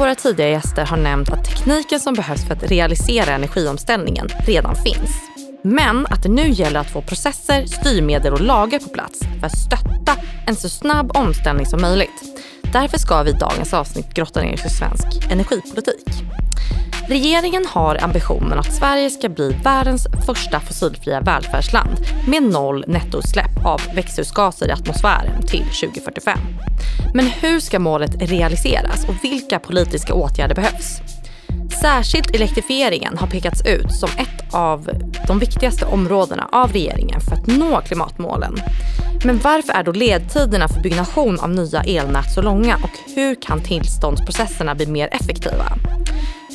[0.00, 5.10] våra tidigare gäster har nämnt att tekniken som behövs för att realisera energiomställningen redan finns.
[5.62, 9.58] Men att det nu gäller att få processer, styrmedel och lagar på plats för att
[9.58, 12.22] stötta en så snabb omställning som möjligt.
[12.72, 16.06] Därför ska vi i dagens avsnitt grotta ner oss i svensk energipolitik.
[17.10, 21.90] Regeringen har ambitionen att Sverige ska bli världens första fossilfria välfärdsland
[22.28, 26.38] med noll nettoutsläpp av växthusgaser i atmosfären till 2045.
[27.14, 31.00] Men hur ska målet realiseras och vilka politiska åtgärder behövs?
[31.80, 34.90] Särskilt elektrifieringen har pekats ut som ett av
[35.26, 38.56] de viktigaste områdena av regeringen för att nå klimatmålen.
[39.24, 43.60] Men varför är då ledtiderna för byggnation av nya elnät så långa och hur kan
[43.60, 45.76] tillståndsprocesserna bli mer effektiva?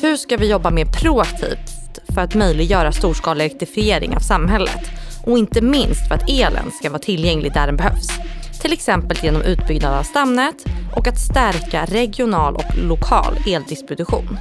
[0.02, 1.70] Hur ska vi jobba mer proaktivt
[2.14, 4.90] för att möjliggöra storskalig elektrifiering av samhället?
[5.26, 8.08] Och inte minst för att elen ska vara tillgänglig där den behövs.
[8.60, 10.64] Till exempel genom utbyggnad av stamnät
[10.96, 14.38] och att stärka regional och lokal eldistribution.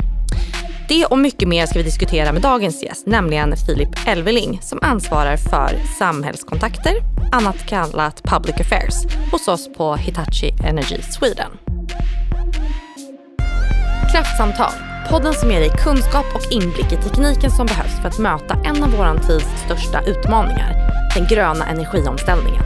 [0.89, 5.37] Det och mycket mer ska vi diskutera med dagens gäst, nämligen Filip Elveling som ansvarar
[5.37, 6.93] för samhällskontakter,
[7.31, 8.95] annat kallat public affairs,
[9.31, 11.51] hos oss på Hitachi Energy Sweden.
[14.11, 14.71] Kraftsamtal,
[15.09, 18.83] podden som ger dig kunskap och inblick i tekniken som behövs för att möta en
[18.83, 20.73] av vår tids största utmaningar,
[21.15, 22.63] den gröna energiomställningen.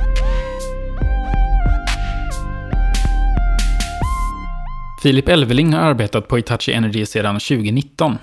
[5.04, 8.18] Filip Elveling har arbetat på Hitachi Energy sedan 2019.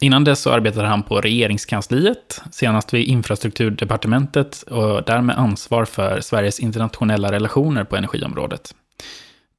[0.00, 6.60] Innan dess så arbetade han på regeringskansliet, senast vid infrastrukturdepartementet och därmed ansvar för Sveriges
[6.60, 8.74] internationella relationer på energiområdet.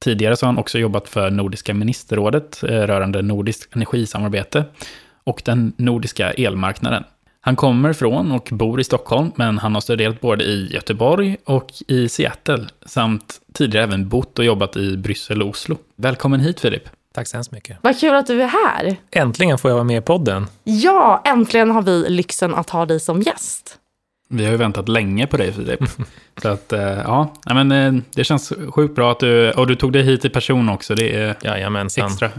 [0.04, 4.64] Tidigare så har han också jobbat för Nordiska ministerrådet eh, rörande nordiskt energisamarbete
[5.24, 7.04] och den nordiska elmarknaden.
[7.40, 11.72] Han kommer från och bor i Stockholm, men han har studerat både i Göteborg och
[11.88, 15.76] i Seattle, samt tidigare även bott och jobbat i Bryssel och Oslo.
[15.96, 16.82] Välkommen hit Filip.
[17.14, 17.78] Tack så hemskt mycket.
[17.82, 18.96] Vad kul att du är här.
[19.10, 20.46] Äntligen får jag vara med i podden.
[20.64, 23.78] Ja, äntligen har vi lyxen att ha dig som gäst.
[24.28, 25.80] Vi har ju väntat länge på dig Filip.
[26.42, 29.92] Så att, eh, ja, men eh, det känns sjukt bra att du, och du tog
[29.92, 30.94] dig hit i person också.
[30.94, 32.06] Det är Jajamensan.
[32.06, 32.30] extra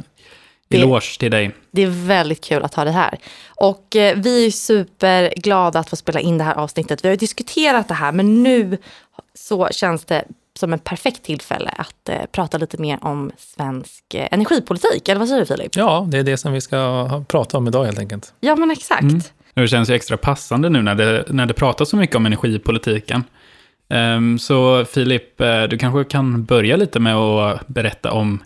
[0.69, 1.51] eloge till dig.
[1.71, 3.17] Det är väldigt kul att ha dig här.
[3.47, 7.03] Och eh, vi är superglada att få spela in det här avsnittet.
[7.03, 8.77] Vi har ju diskuterat det här, men nu
[9.33, 10.23] så känns det
[10.57, 15.09] som ett perfekt tillfälle att eh, prata lite mer om svensk eh, energipolitik.
[15.09, 15.75] Eller vad säger du Filip?
[15.75, 18.33] Ja, det är det som vi ska prata om idag helt enkelt.
[18.39, 19.01] Ja, men exakt.
[19.01, 19.21] Mm.
[19.61, 23.23] Det känns ju extra passande nu när det, när det pratas så mycket om energipolitiken.
[23.89, 28.39] Ehm, så Filip, eh, du kanske kan börja lite med att berätta om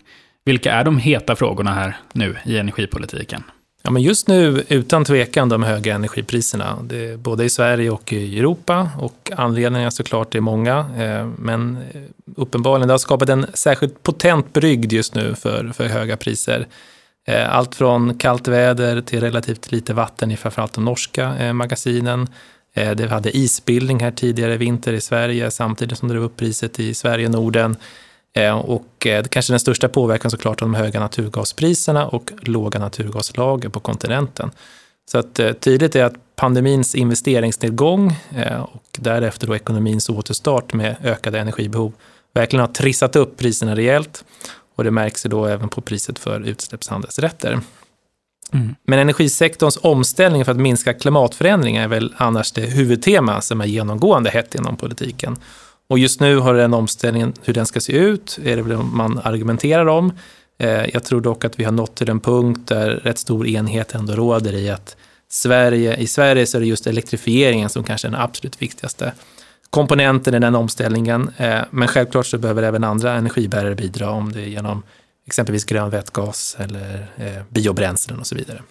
[0.44, 3.42] vilka är de heta frågorna här nu i energipolitiken?
[3.82, 6.78] Ja, men just nu, utan tvekan, de höga energipriserna.
[6.82, 8.90] Det både i Sverige och i Europa.
[8.98, 10.86] Och anledningarna såklart är många.
[10.98, 12.02] Ehm, men eh,
[12.36, 16.66] uppenbarligen, det har skapat en särskilt potent brygd just nu för, för höga priser.
[17.24, 22.28] Eh, allt från kallt väder till relativt lite vatten i framförallt de norska eh, magasinen.
[22.74, 26.36] Eh, det hade isbildning här tidigare i vinter i Sverige samtidigt som det drev upp
[26.36, 27.76] priset i Sverige och Norden.
[28.62, 34.50] Och kanske den största påverkan såklart av de höga naturgaspriserna och låga naturgaslager på kontinenten.
[35.10, 38.16] Så att tydligt är att pandemins investeringsnedgång
[38.62, 41.92] och därefter då ekonomins återstart med ökade energibehov
[42.34, 44.24] verkligen har trissat upp priserna rejält.
[44.74, 47.60] Och det märks då även på priset för utsläppshandelsrätter.
[48.52, 48.74] Mm.
[48.86, 54.30] Men energisektorns omställning för att minska klimatförändringar är väl annars det huvudtema som är genomgående
[54.30, 55.36] hett inom politiken.
[55.88, 59.20] Och just nu har den omställningen, hur den ska se ut, är det väl man
[59.24, 60.12] argumenterar om.
[60.58, 63.94] Eh, Jag tror dock att vi har nått till en punkt där rätt stor enhet
[63.94, 64.96] ändå råder i att
[65.28, 69.12] Sverige, i Sverige så är det just elektrifieringen som kanske är den absolut viktigaste
[69.72, 71.30] komponenten i den omställningen.
[71.36, 74.82] Eh, men självklart så behöver även andra energibärare bidra om det är genom
[75.26, 78.62] exempelvis grön vätgas eller eh, biobränslen och så vidare.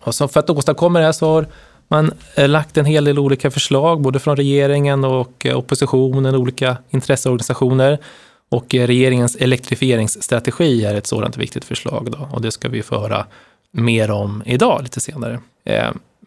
[0.00, 1.46] Och så för att åstadkomma det här så har
[1.88, 7.98] man eh, lagt en hel del olika förslag, både från regeringen och oppositionen, olika intresseorganisationer.
[8.48, 12.10] Och regeringens elektrifieringsstrategi är ett sådant viktigt förslag.
[12.10, 13.26] Då, och det ska vi få höra
[13.72, 15.40] mer om idag, lite senare.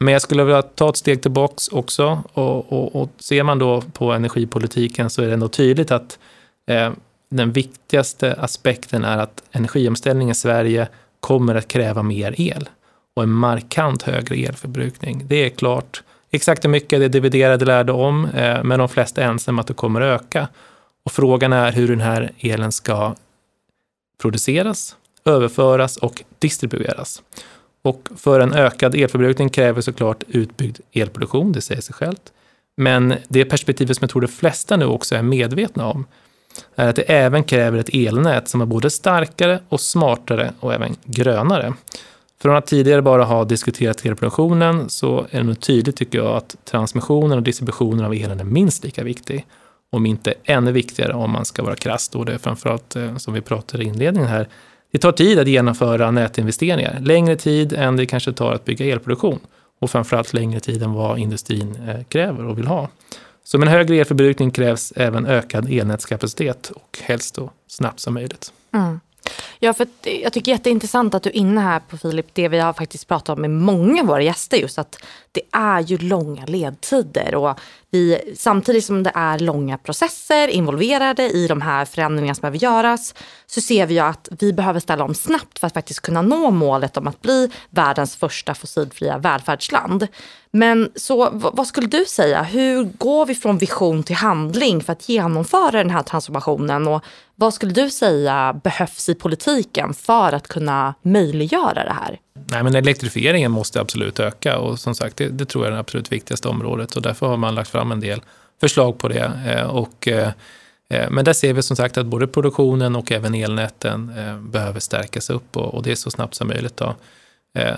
[0.01, 2.24] Men jag skulle vilja ta ett steg tillbaks också.
[2.33, 6.19] Och, och, och ser man då på energipolitiken så är det ändå tydligt att
[6.68, 6.92] eh,
[7.30, 10.88] den viktigaste aspekten är att energiomställningen i Sverige
[11.19, 12.69] kommer att kräva mer el
[13.15, 15.24] och en markant högre elförbrukning.
[15.27, 16.03] Det är klart.
[16.31, 19.74] Exakt hur mycket det dividerade lärde om, eh, men de flesta är ensamma att det
[19.74, 20.48] kommer att öka.
[21.06, 23.15] Och frågan är hur den här elen ska
[24.21, 24.95] produceras,
[25.25, 27.21] överföras och distribueras.
[27.81, 32.33] Och för en ökad elförbrukning kräver såklart utbyggd elproduktion, det säger sig självt.
[32.78, 36.06] Men det perspektivet som jag tror de flesta nu också är medvetna om,
[36.75, 40.95] är att det även kräver ett elnät som är både starkare och smartare och även
[41.06, 41.74] grönare.
[42.42, 46.56] Från att tidigare bara ha diskuterat elproduktionen så är det nog tydligt tycker jag att
[46.66, 49.45] transmissionen och distributionen av elen är minst lika viktig.
[49.89, 52.10] Om inte ännu viktigare om man ska vara krass.
[52.10, 54.48] Då det är framförallt, eh, som vi pratade i inledningen här,
[54.91, 56.99] det tar tid att genomföra nätinvesteringar.
[56.99, 59.39] Längre tid än det kanske tar att bygga elproduktion.
[59.79, 62.89] Och framförallt längre tid än vad industrin eh, kräver och vill ha.
[63.43, 68.53] Så med en högre elförbrukning krävs även ökad elnätskapacitet och helst så snabbt som möjligt.
[68.73, 68.99] Mm.
[69.59, 72.73] Ja, för jag tycker jätteintressant att du är inne här på Filip, det vi har
[72.73, 77.35] faktiskt pratat om med många av våra gäster, just att det är ju långa ledtider
[77.35, 77.59] och
[77.91, 83.15] vi, samtidigt som det är långa processer involverade i de här förändringarna som behöver göras,
[83.45, 86.51] så ser vi ju att vi behöver ställa om snabbt för att faktiskt kunna nå
[86.51, 90.07] målet om att bli världens första fossilfria välfärdsland.
[90.51, 95.09] Men så vad skulle du säga, hur går vi från vision till handling för att
[95.09, 97.03] genomföra den här transformationen och
[97.36, 102.19] vad skulle du säga behövs i politiken för att kunna möjliggöra det här?
[102.48, 105.80] Nej, men elektrifieringen måste absolut öka och som sagt, det, det, tror jag är det
[105.80, 108.21] absolut viktigaste området och därför har man lagt fram en del
[108.62, 109.31] förslag på det.
[109.48, 110.30] Eh, och, eh,
[110.89, 114.12] eh, men där ser vi som sagt att både produktionen och även elnäten
[114.51, 116.77] behöver stärkas upp och, och det är så snabbt som möjligt.
[116.77, 116.95] Då.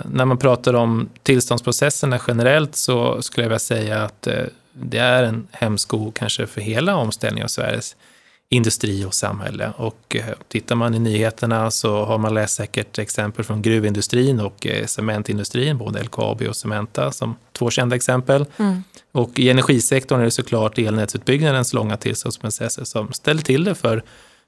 [0.05, 4.27] När man pratar om tillståndsprocesserna generellt så skulle jag vilja säga att
[4.73, 7.95] det är en hämsko kanske för hela omställningen av Sveriges
[8.53, 9.73] industri och samhälle.
[9.77, 14.67] Och eh, tittar man i nyheterna så har man läst säkert exempel från gruvindustrin och
[14.67, 18.45] eh, cementindustrin, både LKAB och Cementa som två kända exempel.
[18.57, 18.83] Mm.
[19.11, 24.03] Och i energisektorn är det såklart elnätsutbyggnadens långa tillståndsprocesser som ställer till det för,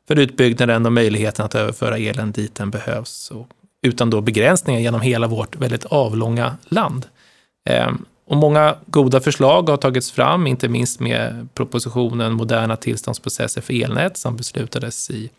[0.07, 3.31] för utbyggnaden och möjligheten att överföra elen dit den behövs.
[3.31, 3.47] Och
[3.85, 7.05] utan då begränsningar genom hela vårt väldigt avlånga land.
[7.69, 13.83] Ehm, och många goda förslag har tagits fram, inte minst med propositionen Moderna tillståndsprocesser för
[13.83, 15.29] elnät som beslutades i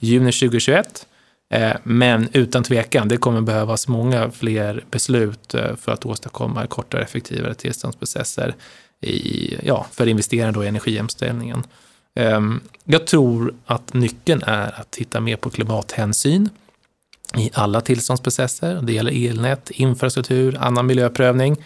[0.00, 1.06] juni 2021.
[1.54, 7.02] Ehm, men utan tvekan, det kommer behövas många fler beslut eh, för att åstadkomma kortare
[7.02, 8.54] effektivare tillståndsprocesser
[9.00, 11.62] i, ja, för investerare i energiomställningen.
[12.14, 16.48] Ehm, jag tror att nyckeln är att titta mer på klimathänsyn
[17.34, 18.80] i alla tillståndsprocesser.
[18.82, 21.56] Det gäller elnät, infrastruktur, annan miljöprövning.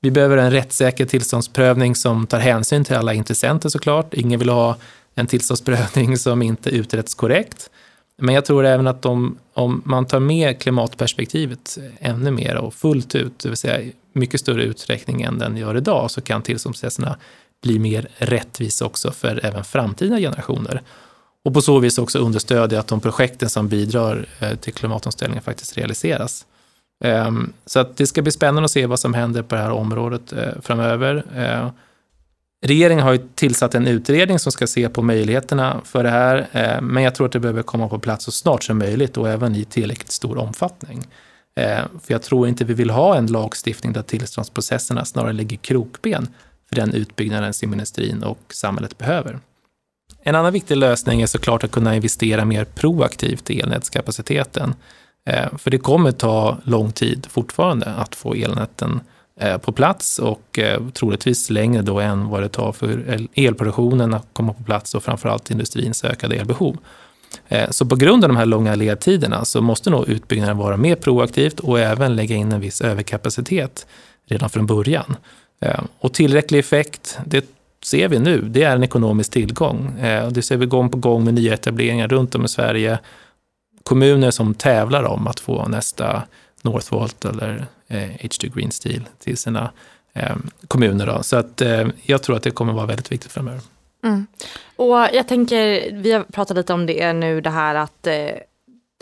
[0.00, 4.14] Vi behöver en rättssäker tillståndsprövning som tar hänsyn till alla intressenter såklart.
[4.14, 4.76] Ingen vill ha
[5.14, 7.70] en tillståndsprövning som inte utretts korrekt.
[8.18, 13.14] Men jag tror även att om, om man tar med klimatperspektivet ännu mer och fullt
[13.14, 17.16] ut, det vill säga i mycket större utsträckning än den gör idag, så kan tillståndsprocesserna
[17.62, 20.82] bli mer rättvisa också för även framtida generationer.
[21.44, 25.78] Och på så vis också understödja att de projekten som bidrar eh, till klimatomställningen faktiskt
[25.78, 26.46] realiseras.
[27.04, 29.70] Ehm, så att det ska bli spännande att se vad som händer på det här
[29.70, 31.24] området eh, framöver.
[31.36, 31.68] Ehm,
[32.66, 36.80] regeringen har ju tillsatt en utredning som ska se på möjligheterna för det här, eh,
[36.80, 39.56] men jag tror att det behöver komma på plats så snart som möjligt och även
[39.56, 41.06] i tillräckligt stor omfattning.
[41.56, 46.28] Ehm, för jag tror inte vi vill ha en lagstiftning där tillståndsprocesserna snarare lägger krokben
[46.68, 49.38] för den utbyggnaden som industrin och samhället behöver.
[50.22, 54.74] En annan viktig lösning är såklart att kunna investera mer proaktivt i elnätskapaciteten.
[55.26, 59.00] Eh, för det kommer ta lång tid fortfarande att få elnäten
[59.40, 64.26] eh, på plats och eh, troligtvis längre då än vad det tar för elproduktionen att
[64.32, 66.76] komma på plats och framförallt industrins ökade elbehov.
[67.70, 71.60] Så på grund av de här långa ledtiderna så måste nog utbyggnaden vara mer proaktivt
[71.60, 73.86] och även lägga in en viss överkapacitet
[74.26, 75.16] redan från början.
[75.98, 77.44] Och tillräcklig effekt, det
[77.82, 80.00] ser vi nu, det är en ekonomisk tillgång.
[80.00, 82.98] Eh, det ser vi gång på gång med nya etableringar runt om i Sverige
[83.82, 86.22] kommuner som tävlar om att få nästa
[86.62, 89.70] Northvolt eller eh, H2 Green Steel till sina
[90.12, 90.36] eh,
[90.68, 91.06] kommuner.
[91.06, 91.22] Då.
[91.22, 91.62] Så att,
[92.02, 93.60] jag tror att det kommer vara väldigt viktigt framöver.
[94.04, 94.26] Mm.
[94.76, 98.14] Och jag tänker, vi har pratat lite om det nu, det här att eh,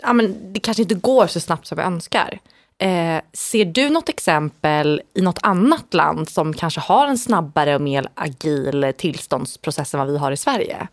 [0.03, 2.39] ja, men det kanske inte går så snabbt som vi önskar.
[2.81, 7.81] Eh, ser du något exempel i något annat land som kanske har en snabbare och
[7.81, 10.87] mer agil tillståndsprocess än vad vi har i Sverige?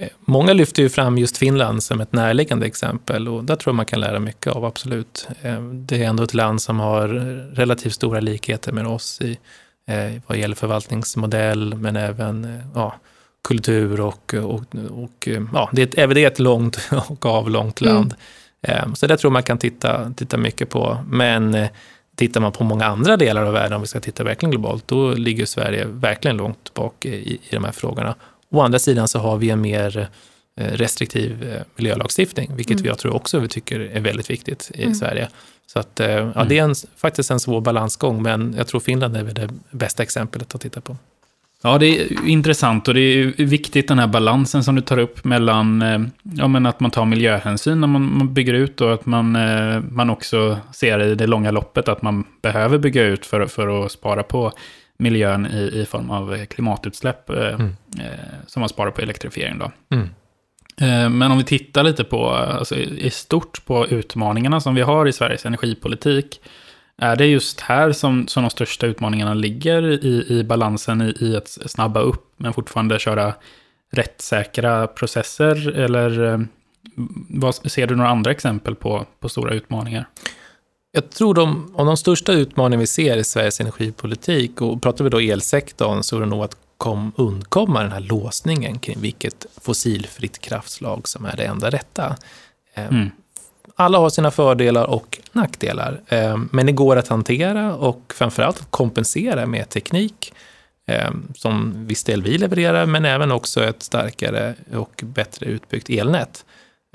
[0.00, 3.76] Eh, många lyfter ju fram just Finland som ett närliggande exempel och där tror jag
[3.76, 5.28] man kan lära mycket av, absolut.
[5.42, 7.08] Eh, det är ändå ett land som har
[7.54, 9.38] relativt stora likheter med oss i
[9.88, 12.94] eh, vad gäller förvaltningsmodell, men även ja,
[13.48, 17.80] kultur och, och, och ja, det är ett, även det är ett långt och avlångt
[17.80, 18.12] land.
[18.12, 18.16] Mm.
[18.94, 20.98] Så det tror man kan titta, titta mycket på.
[21.08, 21.68] Men
[22.16, 25.12] tittar man på många andra delar av världen, om vi ska titta verkligen globalt, då
[25.12, 28.14] ligger Sverige verkligen långt bak i, i de här frågorna.
[28.50, 30.08] Å andra sidan så har vi en mer
[30.56, 32.86] eh, restriktiv eh, miljölagstiftning, vilket mm.
[32.86, 34.94] jag tror också vi tycker är väldigt viktigt i mm.
[34.94, 35.28] Sverige.
[35.66, 39.16] Så att, eh, ja, det är en, faktiskt en svår balansgång, men jag tror Finland
[39.16, 40.96] är väl det bästa exemplet att titta på.
[41.66, 45.24] Ja, det är intressant och det är viktigt den här balansen som du tar upp
[45.24, 49.36] mellan eh, ja, men att man tar miljöhänsyn när man, bygger ut och att man,
[49.36, 53.84] eh, man också ser i det långa loppet att man behöver bygga ut för, för
[53.84, 54.52] att spara på
[54.96, 57.74] miljön i, i form av klimatutsläpp eh, mm.
[58.46, 59.58] som man sparar på elektrifiering.
[59.58, 59.72] Då.
[59.96, 60.08] Mm.
[61.18, 65.12] Men om vi tittar lite på, alltså i stort på utmaningarna som vi har i
[65.12, 66.40] Sveriges energipolitik
[66.96, 71.36] är det just här som, som de största utmaningarna ligger i, i balansen i, i
[71.36, 73.34] att snabba upp men fortfarande köra
[73.92, 75.78] rättssäkra processer?
[75.78, 76.38] Eller eh,
[77.28, 80.08] vad, ser du några andra exempel på, på stora utmaningar?
[80.92, 85.10] Jag tror de, om de största utmaningarna vi ser i Sveriges energipolitik, och pratar vi
[85.10, 90.40] då elsektorn, så är det nog att kom, undkomma den här låsningen kring vilket fossilfritt
[90.40, 92.16] kraftslag som är det enda rätta.
[92.74, 93.10] Eh, mm
[93.76, 96.00] alla har sina fördelar och nackdelar.
[96.08, 100.32] Eh, men det går att hantera och framförallt att kompensera med teknik
[100.86, 106.44] eh, som viss del vi levererar, men även också ett starkare och bättre utbyggt elnät.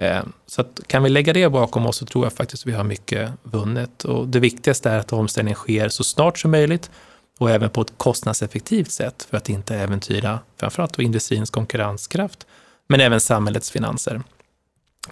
[0.01, 2.75] Eh, så att kan vi lägga det bakom oss så tror jag faktiskt att vi
[2.75, 4.03] har mycket vunnet.
[4.03, 6.91] Och det viktigaste är att omställningen sker så snart som möjligt
[7.39, 12.48] och även på ett kostnadseffektivt sätt för att inte äventyra framförallt industrins konkurrenskraft,
[12.88, 14.21] men även samhällets finanser.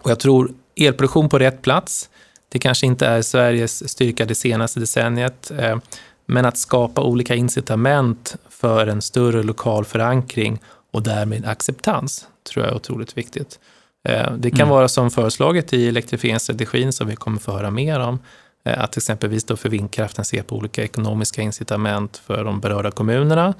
[0.01, 2.09] Och jag tror elproduktion på rätt plats,
[2.49, 5.77] det kanske inte är Sveriges styrka det senaste decenniet, eh,
[6.25, 10.59] men att skapa olika incitament för en större lokal förankring
[10.91, 13.59] och därmed acceptans tror jag är otroligt viktigt.
[14.07, 14.69] Eh, det kan mm.
[14.69, 18.19] vara som föreslaget i elektrifieringsstrategin som vi kommer få höra mer om,
[18.65, 23.53] eh, att exempelvis då för vindkraften se på olika ekonomiska incitament för de berörda kommunerna,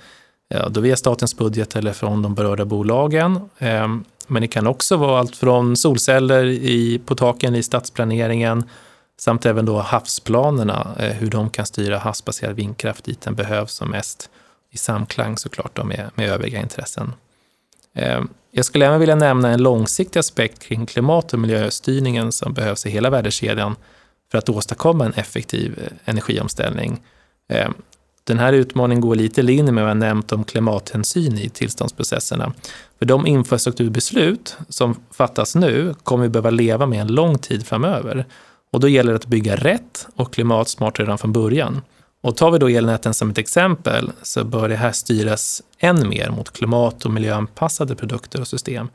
[0.49, 3.49] Eh, då via statens budget eller från de berörda bolagen.
[3.57, 8.63] Ehm, men det kan också vara allt från solceller i, på taken i stadsplaneringen
[9.19, 13.89] samt även då havsplanerna, eh, hur de kan styra havsbaserad vindkraft dit den behövs som
[13.89, 14.29] mest
[14.71, 17.13] i samklang såklart då med, med övriga intressen.
[17.93, 22.85] Ehm, jag skulle även vilja nämna en långsiktig aspekt kring klimat och miljöstyrningen som behövs
[22.85, 23.75] i hela värdekedjan
[24.31, 27.01] för att åstadkomma en effektiv eh, energiomställning.
[27.49, 27.73] Ehm,
[28.27, 32.53] den här utmaningen går lite i linje med vad jag nämnt om klimathänsyn i tillståndsprocesserna.
[32.99, 38.25] För de infrastrukturbeslut som fattas nu kommer vi behöva leva med en lång tid framöver.
[38.71, 41.81] Och då gäller det att bygga rätt och klimatsmart redan från början.
[42.23, 46.29] Och tar vi då elnäten som ett exempel så bör det här styras än mer
[46.29, 48.89] mot klimat och miljöanpassade produkter och system.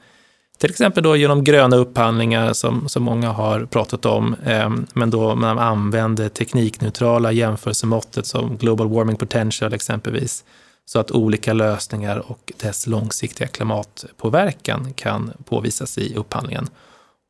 [0.63, 5.35] Till exempel då genom gröna upphandlingar som, som många har pratat om, eh, men då
[5.35, 10.45] man använder teknikneutrala jämförelsemåttet som Global Warming Potential exempelvis,
[10.85, 16.69] så att olika lösningar och dess långsiktiga klimatpåverkan kan påvisas i upphandlingen.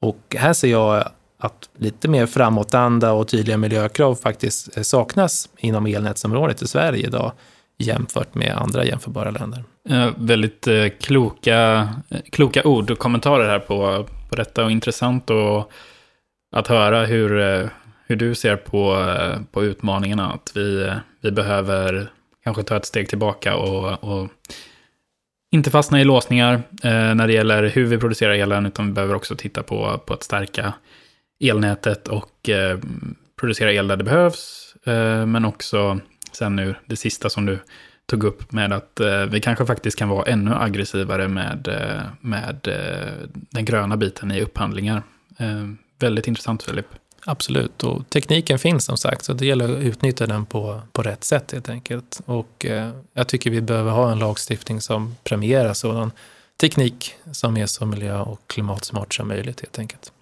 [0.02, 1.08] Och här ser jag
[1.38, 7.32] att lite mer framåtanda och tydliga miljökrav faktiskt eh, saknas inom elnätsområdet i Sverige idag
[7.82, 9.64] jämfört med andra jämförbara länder.
[9.88, 15.30] Eh, väldigt eh, kloka, eh, kloka ord och kommentarer här på, på detta och intressant
[15.30, 15.72] och
[16.56, 17.68] att höra hur, eh,
[18.06, 20.32] hur du ser på, eh, på utmaningarna.
[20.32, 22.10] Att vi, eh, vi behöver
[22.44, 24.28] kanske ta ett steg tillbaka och, och
[25.52, 29.14] inte fastna i låsningar eh, när det gäller hur vi producerar elen, utan vi behöver
[29.14, 30.72] också titta på, på att stärka
[31.40, 32.78] elnätet och eh,
[33.40, 36.00] producera el där det behövs, eh, men också
[36.32, 37.58] sen nu det sista som du
[38.06, 42.68] tog upp med att eh, vi kanske faktiskt kan vara ännu aggressivare med, eh, med
[42.68, 45.02] eh, den gröna biten i upphandlingar.
[45.38, 46.86] Eh, väldigt intressant Filip.
[47.24, 51.24] Absolut, och tekniken finns som sagt, så det gäller att utnyttja den på, på rätt
[51.24, 52.20] sätt helt enkelt.
[52.24, 56.10] Och eh, jag tycker vi behöver ha en lagstiftning som premierar sådan
[56.60, 60.12] teknik som är så miljö och klimatsmart som möjligt helt enkelt.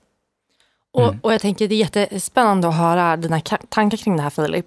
[0.99, 1.09] Mm.
[1.09, 4.67] Och, och, jag tänker det är jättespännande att höra dina tankar kring det här Filip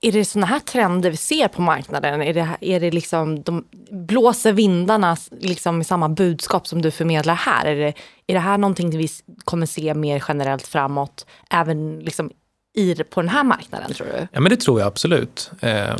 [0.00, 2.22] är det sådana här trender vi ser på marknaden?
[2.22, 7.34] Är det, är det liksom, de blåser vindarna liksom med samma budskap som du förmedlar
[7.34, 7.66] här?
[7.66, 7.94] Är det,
[8.26, 9.08] är det här någonting vi
[9.44, 12.30] kommer se mer generellt framåt, även liksom
[12.76, 14.28] i, på den här marknaden tror du?
[14.32, 15.50] Ja men det tror jag absolut.
[15.60, 15.96] Eh,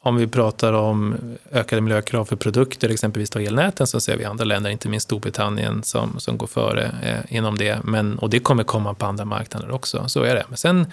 [0.00, 1.16] om vi pratar om
[1.52, 5.82] ökade miljökrav för produkter, exempelvis då elnäten, så ser vi andra länder, inte minst Storbritannien,
[5.82, 7.78] som, som går före eh, inom det.
[7.84, 10.44] Men, och det kommer komma på andra marknader också, så är det.
[10.48, 10.86] Men sen,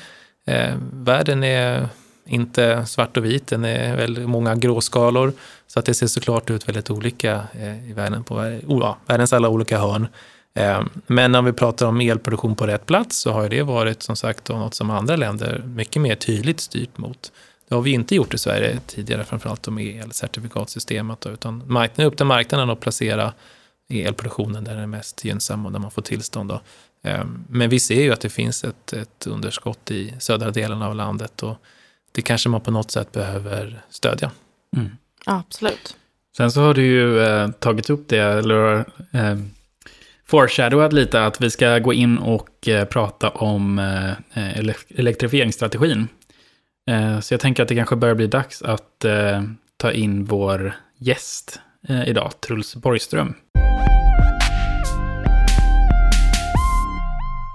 [0.47, 1.89] eh, världen är
[2.25, 5.33] inte svart och vit, den är väldigt många gråskalor.
[5.67, 9.49] Så att det ser såklart ut väldigt olika eh, i världen på ja, världens alla
[9.49, 10.07] olika hörn.
[10.53, 14.15] Eh, men om vi pratar om elproduktion på rätt plats så har det varit som
[14.15, 17.31] sagt något som andra länder mycket mer tydligt styrt mot.
[17.67, 22.25] Det har vi inte gjort i Sverige tidigare, framförallt med elcertifikatsystemet, utan marknaden, upp till
[22.25, 23.33] marknaden att placera
[23.89, 26.49] elproduktionen där den är mest gynnsam och där man får tillstånd.
[26.49, 26.61] Då.
[27.09, 30.95] Eh, men vi ser ju att det finns ett, ett underskott i södra delen av
[30.95, 31.57] landet och
[32.15, 34.31] det kanske man på något sätt behöver stödja.
[34.75, 34.89] Mm.
[35.25, 35.97] Absolut.
[36.37, 38.77] Sen så har du ju eh, tagit upp det, eller
[39.11, 39.37] eh,
[40.25, 44.59] foreshadowat lite att vi ska gå in och eh, prata om eh,
[44.95, 46.07] elektrifieringsstrategin.
[46.89, 49.43] Eh, så jag tänker att det kanske börjar bli dags att eh,
[49.77, 53.33] ta in vår gäst eh, idag, Truls Borgström.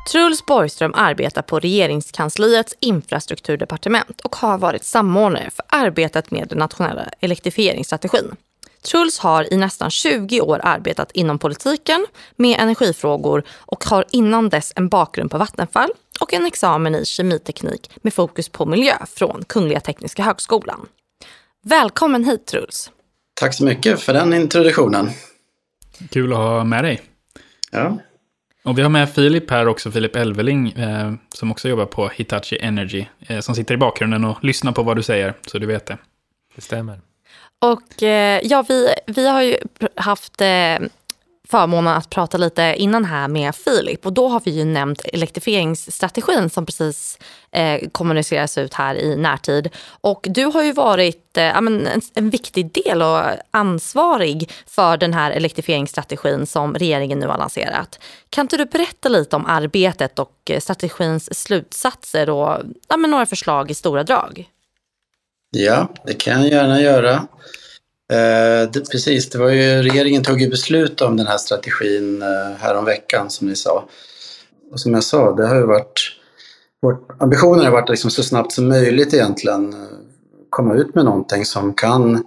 [0.09, 7.09] Truls Borgström arbetar på regeringskansliets infrastrukturdepartement och har varit samordnare för arbetet med den nationella
[7.21, 8.37] elektrifieringsstrategin.
[8.83, 14.73] Truls har i nästan 20 år arbetat inom politiken med energifrågor och har innan dess
[14.76, 15.90] en bakgrund på Vattenfall
[16.21, 20.87] och en examen i kemiteknik med fokus på miljö från Kungliga Tekniska Högskolan.
[21.62, 22.90] Välkommen hit Truls!
[23.35, 25.11] Tack så mycket för den introduktionen.
[26.11, 27.02] Kul att ha med dig.
[27.71, 27.99] Ja.
[28.62, 32.59] Och vi har med Filip här också, Filip Elveling, eh, som också jobbar på Hitachi
[32.61, 35.87] Energy, eh, som sitter i bakgrunden och lyssnar på vad du säger, så du vet
[35.87, 35.99] det.
[36.55, 37.00] Det stämmer.
[37.59, 39.57] Och eh, ja, vi, vi har ju
[39.95, 40.79] haft eh,
[41.50, 46.50] förmånen att prata lite innan här med Filip och då har vi ju nämnt elektrifieringsstrategin
[46.50, 47.19] som precis
[47.52, 49.69] eh, kommuniceras ut här i närtid.
[50.00, 55.30] Och du har ju varit eh, en, en viktig del och ansvarig för den här
[55.30, 57.99] elektrifieringsstrategin som regeringen nu har lanserat.
[58.30, 63.71] Kan inte du berätta lite om arbetet och eh, strategins slutsatser och ja, några förslag
[63.71, 64.49] i stora drag?
[65.50, 67.26] Ja, det kan jag gärna göra.
[68.11, 72.57] Eh, det, precis, det var ju, regeringen tog ju beslut om den här strategin eh,
[72.59, 73.88] häromveckan som ni sa.
[74.73, 76.17] Och som jag sa, det har ju varit,
[76.83, 79.79] vår ambitionen har varit liksom så snabbt som möjligt egentligen eh,
[80.50, 82.25] komma ut med någonting som kan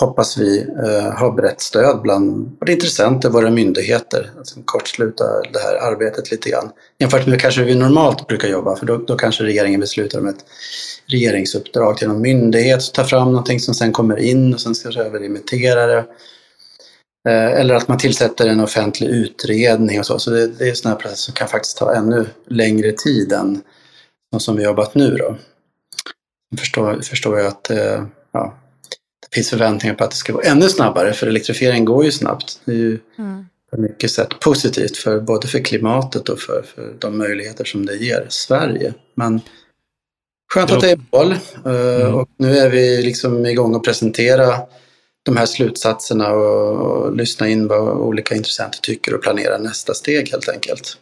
[0.00, 4.32] hoppas vi eh, har brett stöd bland både intressenter och våra myndigheter.
[4.38, 6.70] Alltså kortsluta det här arbetet lite grann.
[6.98, 10.28] Jämfört med kanske hur vi normalt brukar jobba, för då, då kanske regeringen beslutar om
[10.28, 10.44] ett
[11.06, 14.88] regeringsuppdrag till någon myndighet, ta tar fram någonting som sen kommer in och sen ska
[14.88, 16.04] överremittera det.
[17.28, 20.18] Eh, eller att man tillsätter en offentlig utredning och så.
[20.18, 23.60] Så det, det är sådana här processer som kan faktiskt ta ännu längre tid än
[24.32, 25.36] de som vi jobbat nu då.
[26.58, 28.54] Förstår, förstår jag att eh, ja,
[29.30, 32.60] det finns förväntningar på att det ska gå ännu snabbare, för elektrifiering går ju snabbt.
[32.64, 33.46] Det är ju mm.
[33.70, 37.96] på mycket sätt positivt, för, både för klimatet och för, för de möjligheter som det
[37.96, 38.94] ger Sverige.
[39.14, 39.40] Men
[40.54, 41.32] skönt att det är mål.
[41.64, 42.14] Eh, mm.
[42.14, 44.58] Och nu är vi liksom igång att presentera
[45.22, 50.30] de här slutsatserna och, och lyssna in vad olika intressenter tycker och planera nästa steg
[50.30, 50.98] helt enkelt.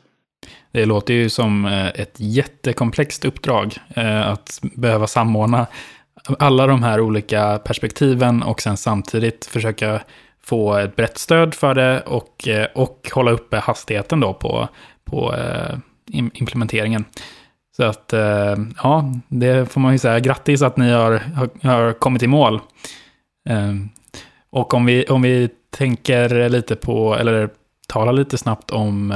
[0.73, 5.67] Det låter ju som eh, ett jättekomplext uppdrag eh, att behöva samordna
[6.39, 10.01] alla de här olika perspektiven och sen samtidigt försöka
[10.43, 14.69] få ett brett stöd för det och, eh, och hålla uppe hastigheten då på,
[15.05, 15.79] på eh,
[16.13, 17.05] implementeringen.
[17.77, 20.21] Så att, eh, ja, det får man ju säga.
[20.21, 22.61] Grattis att ni har, har, har kommit i mål.
[23.49, 23.89] Ehm,
[24.51, 27.49] och om vi, om vi tänker lite på, eller
[27.89, 29.15] talar lite snabbt om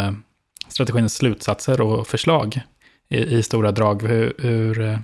[0.69, 2.61] strategins slutsatser och förslag
[3.09, 4.03] i, i stora drag.
[4.03, 4.99] Hur, hur,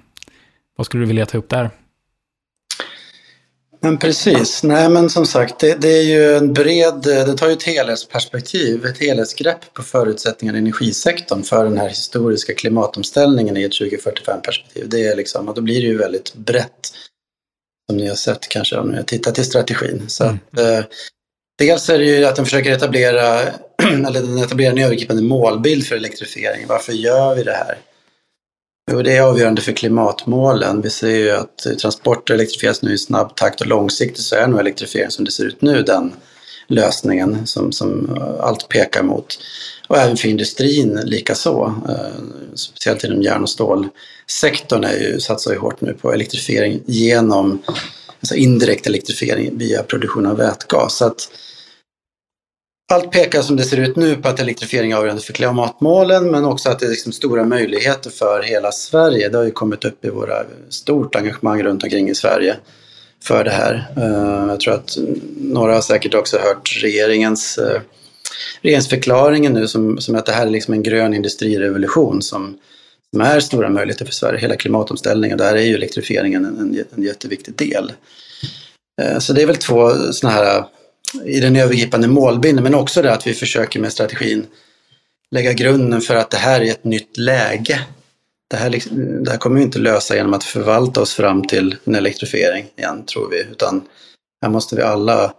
[0.77, 1.71] vad skulle du vilja ta upp där?
[3.85, 7.53] Men precis, nej men som sagt det, det, är ju en bred, det tar ju
[7.53, 13.73] ett helhetsperspektiv, ett helhetsgrepp på förutsättningarna i energisektorn för den här historiska klimatomställningen i ett
[13.73, 14.89] 2045-perspektiv.
[14.89, 16.93] Det är liksom, och då blir det ju väldigt brett,
[17.91, 20.05] som ni har sett kanske om ni har tittat i strategin.
[20.09, 20.39] Så mm.
[20.53, 20.85] att, eh,
[21.59, 23.41] dels är det ju att den försöker etablera,
[23.83, 26.67] eller den etablerar en övergripande målbild för elektrifiering.
[26.67, 27.79] Varför gör vi det här?
[28.91, 30.81] Jo, det är avgörande för klimatmålen.
[30.81, 34.61] Vi ser ju att transporter elektrifieras nu i snabb takt och långsiktigt så är nog
[34.61, 36.13] elektrifiering som det ser ut nu den
[36.67, 39.39] lösningen som, som allt pekar mot.
[39.89, 41.75] Och även för industrin likaså.
[41.89, 47.63] Eh, speciellt inom järn och stålsektorn är ju, satsar ju hårt nu på elektrifiering genom
[48.21, 50.97] alltså indirekt elektrifiering via produktion av vätgas.
[50.97, 51.29] Så att
[52.93, 56.45] allt pekar som det ser ut nu på att elektrifiering är avgörande för klimatmålen men
[56.45, 59.29] också att det är liksom stora möjligheter för hela Sverige.
[59.29, 62.57] Det har ju kommit upp i våra stort engagemang runt omkring i Sverige
[63.23, 63.93] för det här.
[63.97, 64.99] Eh, jag tror att
[65.37, 67.81] några har säkert också hört regeringens eh,
[68.63, 72.59] regeringsförklaringen nu som, som att det här är liksom en grön industrirevolution som,
[73.11, 74.41] som är stora möjligheter för Sverige.
[74.41, 77.93] Hela klimatomställningen, där är ju elektrifieringen en, en, en jätteviktig del.
[79.03, 80.65] Eh, så det är väl två sådana här
[81.25, 84.47] i den övergripande målbilden men också det att vi försöker med strategin
[85.31, 87.81] lägga grunden för att det här är ett nytt läge.
[88.51, 91.77] Det här, liksom, det här kommer vi inte lösa genom att förvalta oss fram till
[91.85, 93.83] en elektrifiering igen, tror vi, utan
[94.43, 95.35] här måste vi alla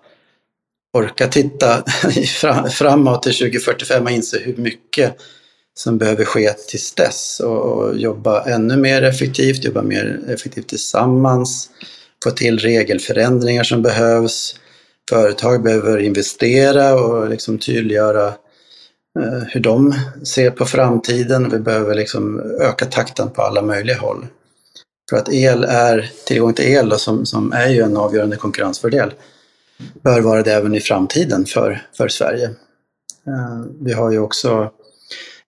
[0.97, 1.83] orka titta
[2.71, 5.17] framåt till 2045 och inse hur mycket
[5.77, 11.69] som behöver ske tills dess och, jobba ännu mer effektivt, jobba mer effektivt tillsammans,
[12.23, 14.55] få till regelförändringar som behövs,
[15.09, 18.27] företag behöver investera och liksom tydliggöra
[19.19, 21.49] eh, hur de ser på framtiden.
[21.49, 24.27] Vi behöver liksom öka takten på alla möjliga håll.
[25.09, 29.13] För att el är, tillgång till el då, som, som är ju en avgörande konkurrensfördel,
[30.03, 32.45] bör vara det även i framtiden för, för Sverige.
[33.27, 34.71] Eh, vi har ju också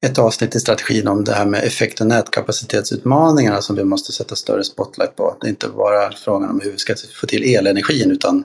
[0.02, 4.36] ett avsnitt i strategin om det här med effekt och nätkapacitetsutmaningarna som vi måste sätta
[4.36, 5.38] större spotlight på.
[5.41, 8.43] Det är inte bara frågan om hur vi ska få till elenergin utan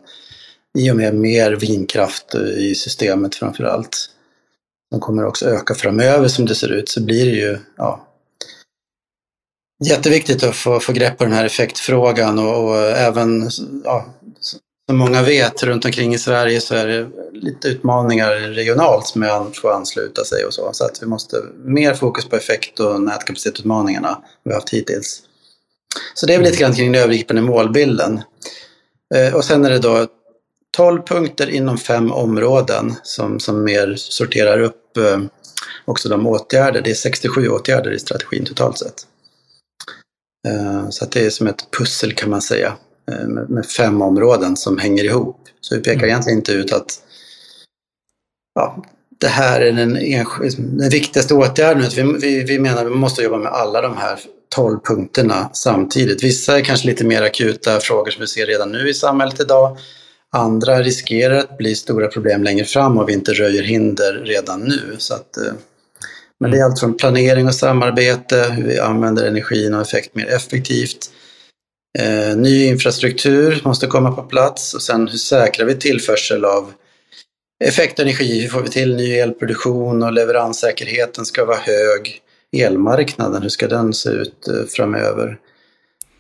[0.78, 4.08] i och med mer vindkraft i systemet framför allt,
[4.92, 8.08] som kommer också öka framöver som det ser ut, så blir det ju ja,
[9.84, 13.50] jätteviktigt att få, få grepp på den här effektfrågan och, och även,
[13.84, 14.06] ja,
[14.88, 19.56] som många vet, runt omkring i Sverige så är det lite utmaningar regionalt med att
[19.56, 20.70] få ansluta sig och så.
[20.72, 25.22] Så att vi måste mer fokus på effekt och nätkapacitetsutmaningarna vi har haft hittills.
[26.14, 28.22] Så det är väl lite grann kring den övergripande målbilden.
[29.14, 30.06] Eh, och sen är det då
[30.76, 35.20] 12 punkter inom fem områden som, som mer sorterar upp eh,
[35.84, 36.82] också de åtgärder.
[36.82, 39.06] Det är 67 åtgärder i strategin totalt sett.
[40.48, 42.76] Eh, så det är som ett pussel kan man säga
[43.10, 45.38] eh, med, med fem områden som hänger ihop.
[45.60, 46.08] Så vi pekar mm.
[46.08, 47.02] egentligen inte ut att
[48.54, 48.84] ja,
[49.18, 49.94] det här är den,
[50.78, 51.90] den viktigaste åtgärden.
[51.96, 54.20] Vi, vi, vi menar att vi måste jobba med alla de här
[54.54, 56.24] 12 punkterna samtidigt.
[56.24, 59.78] Vissa är kanske lite mer akuta frågor som vi ser redan nu i samhället idag.
[60.36, 64.96] Andra riskerar att bli stora problem längre fram om vi inte röjer hinder redan nu.
[64.98, 65.52] Så att, eh,
[66.40, 70.26] men det är allt från planering och samarbete, hur vi använder energin och effekt mer
[70.26, 71.10] effektivt.
[71.98, 76.72] Eh, ny infrastruktur måste komma på plats och sen hur säkrar vi tillförsel av
[77.64, 78.40] effekt och energi?
[78.40, 82.20] Hur får vi till ny elproduktion och leveranssäkerheten ska vara hög?
[82.56, 85.38] Elmarknaden, hur ska den se ut eh, framöver?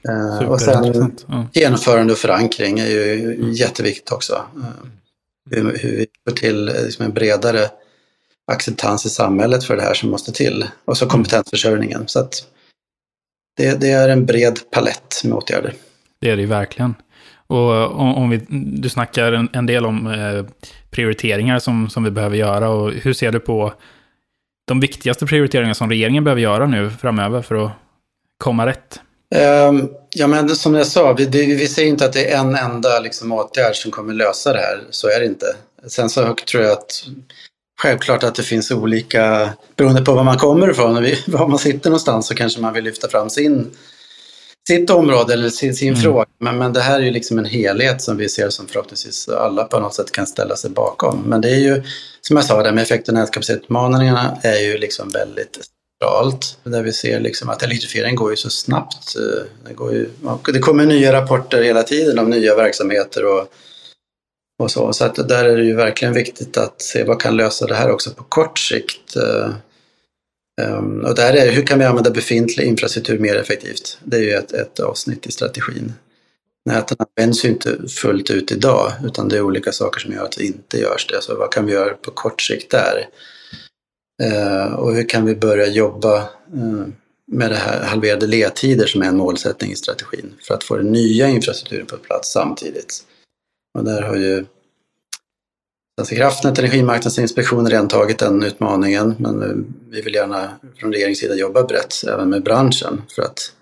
[0.08, 1.46] Eh, och sen ja.
[1.52, 3.52] genomförande och förankring är ju mm.
[3.52, 4.44] jätteviktigt också.
[4.56, 4.70] Eh,
[5.50, 7.60] hur, hur, vi får till eh, liksom en bredare
[8.52, 10.66] acceptans i samhället för det här som måste till.
[10.84, 11.10] Och så mm.
[11.10, 12.08] kompetensförsörjningen.
[12.08, 12.46] Så att
[13.56, 15.74] det, det är en bred palett med åtgärder.
[16.20, 16.94] Det är det ju verkligen.
[17.46, 18.40] Och om, om vi,
[18.80, 20.44] du snackar en, en del om eh,
[20.90, 22.68] prioriteringar som, som vi behöver göra.
[22.68, 23.72] Och hur ser du på
[24.66, 27.72] de viktigaste prioriteringar som regeringen behöver göra nu framöver för att
[28.38, 29.00] komma rätt?
[29.34, 33.00] Ehm, ja, men som jag sa, vi, vi ser inte att det är en enda
[33.00, 34.84] liksom, åtgärd som kommer lösa det här.
[34.90, 35.56] Så är det inte.
[35.86, 37.04] Sen så tror jag att
[37.80, 41.90] självklart att det finns olika, beroende på var man kommer ifrån och var man sitter
[41.90, 43.70] någonstans så kanske man vill lyfta fram sin,
[44.68, 46.02] sitt område eller sin, sin mm.
[46.02, 46.26] fråga.
[46.40, 49.64] Men, men det här är ju liksom en helhet som vi ser som förhoppningsvis alla
[49.64, 51.22] på något sätt kan ställa sig bakom.
[51.26, 51.82] Men det är ju,
[52.20, 55.58] som jag sa, det med effekt och nätkapacitetsutmaningarna är ju liksom väldigt
[56.02, 56.58] centralt.
[56.64, 59.16] Där vi ser liksom att elektrifieringen går ju så snabbt.
[59.16, 60.08] Eh, det, går ju,
[60.52, 63.48] det kommer nya rapporter hela tiden om nya verksamheter och,
[64.62, 64.92] och så.
[64.92, 67.90] Så att där är det ju verkligen viktigt att se vad kan lösa det här
[67.90, 69.16] också på kort sikt.
[69.16, 69.50] Eh,
[70.62, 73.98] ehm, och där är hur kan vi använda befintlig infrastruktur mer effektivt?
[74.04, 75.92] Det är ju ett, ett avsnitt i strategin.
[76.64, 80.36] Näten används ju inte fullt ut idag utan det är olika saker som gör att
[80.36, 81.22] det inte görs det.
[81.22, 83.08] Så vad kan vi göra på kort sikt där?
[84.22, 86.16] Eh, och hur kan vi börja jobba
[86.54, 86.86] eh,
[87.26, 90.92] med det här halverade ledtider som är en målsättning i strategin för att få den
[90.92, 93.04] nya infrastrukturen på plats samtidigt.
[93.78, 94.44] Och där har ju
[96.00, 99.56] Svenska kraftnät Energimarknadsinspektionen redan tagit den utmaningen men eh,
[99.90, 103.52] vi vill gärna från regeringens sida jobba brett även med branschen för att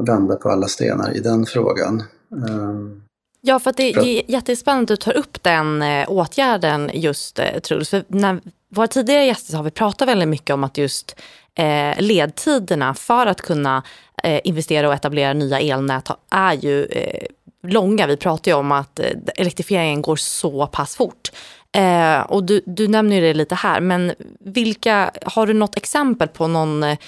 [0.00, 2.02] vända på alla stenar i den frågan.
[2.32, 3.09] Eh,
[3.40, 7.90] Ja, för att det är jättespännande att du tar upp den eh, åtgärden just Truls.
[7.90, 11.20] För när våra tidigare gäster har vi pratat väldigt mycket om att just
[11.54, 13.82] eh, ledtiderna för att kunna
[14.22, 17.26] eh, investera och etablera nya elnät är ju eh,
[17.62, 18.06] långa.
[18.06, 21.30] Vi pratar ju om att eh, elektrifieringen går så pass fort.
[21.72, 26.28] Eh, och du, du nämner ju det lite här, men vilka, har du något exempel
[26.28, 26.98] på någon eh,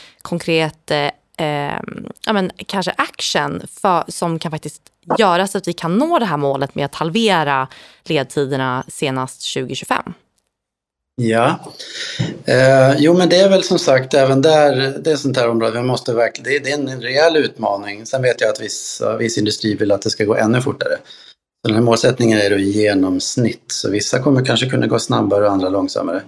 [1.39, 1.81] eh,
[2.27, 4.83] ja, men, kanske action för, som kan faktiskt
[5.19, 7.69] göra så att vi kan nå det här målet med att halvera
[8.05, 10.13] ledtiderna senast 2025?
[11.15, 11.73] Ja,
[12.45, 15.81] eh, jo men det är väl som sagt även där, det är sånt här område,
[15.81, 18.07] vi måste verkligen, det, det, är en rejäl utmaning.
[18.07, 20.97] Sen vet jag att viss, viss industri vill att det ska gå ännu fortare.
[21.63, 25.47] Så den här målsättningen är då i genomsnitt, så vissa kommer kanske kunna gå snabbare
[25.47, 26.23] och andra långsammare.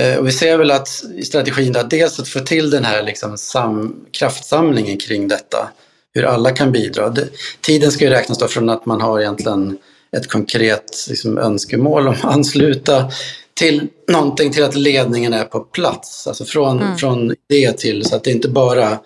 [0.00, 3.02] Eh, och vi ser väl att i strategin där, dels att få till den här
[3.02, 5.70] liksom sam, kraftsamlingen kring detta,
[6.14, 7.08] hur alla kan bidra.
[7.08, 7.28] Det,
[7.60, 9.78] tiden ska ju räknas då från att man har egentligen
[10.16, 13.10] ett konkret liksom, önskemål om att ansluta
[13.54, 16.26] till någonting till att ledningen är på plats.
[16.26, 16.96] Alltså från, mm.
[16.96, 18.98] från det till så att det inte bara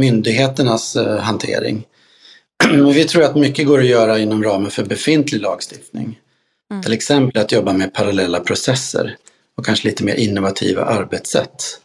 [0.00, 1.84] myndigheternas eh, hantering.
[2.70, 6.18] Men vi tror att mycket går att göra inom ramen för befintlig lagstiftning.
[6.70, 6.82] Mm.
[6.82, 9.16] Till exempel att jobba med parallella processer
[9.60, 11.80] och kanske lite mer innovativa arbetssätt.